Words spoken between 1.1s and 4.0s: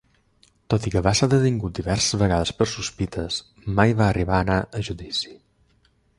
ser detingut diverses vegades per sospites, mai